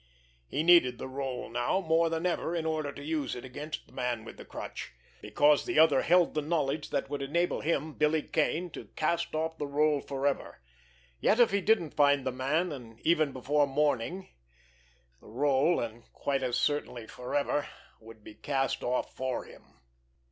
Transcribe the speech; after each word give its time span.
He 0.47 0.63
needed 0.63 0.97
the 0.97 1.05
rôle 1.07 1.51
now 1.51 1.79
more 1.79 2.09
than 2.09 2.25
ever 2.25 2.55
in 2.55 2.65
order 2.65 2.91
to 2.91 3.03
use 3.03 3.35
it 3.35 3.45
against 3.45 3.85
this 3.85 3.93
Man 3.93 4.25
with 4.25 4.37
the 4.37 4.45
Crutch, 4.45 4.93
because 5.21 5.63
the 5.63 5.77
other 5.77 6.01
held 6.01 6.33
the 6.33 6.41
knowledge 6.41 6.89
that 6.89 7.07
would 7.07 7.21
enable 7.21 7.61
him, 7.61 7.93
Billy 7.93 8.23
Kane, 8.23 8.71
to 8.71 8.85
cast 8.95 9.35
off 9.35 9.59
the 9.59 9.67
rôle 9.67 10.03
forever; 10.03 10.59
yet 11.19 11.39
if 11.39 11.51
he 11.51 11.61
didn't 11.61 11.93
find 11.93 12.25
the 12.25 12.31
man, 12.31 12.71
and 12.71 12.99
even 13.01 13.31
before 13.31 13.67
morning, 13.67 14.29
the 15.19 15.27
rôle, 15.27 15.79
and 15.87 16.11
quite 16.13 16.41
as 16.41 16.57
certainly 16.57 17.05
forever, 17.05 17.67
would 17.99 18.23
be 18.23 18.33
cast 18.33 18.83
off 18.83 19.13
for 19.15 19.43
him! 19.45 19.81